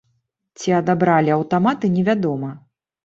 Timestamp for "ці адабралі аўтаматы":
0.61-1.85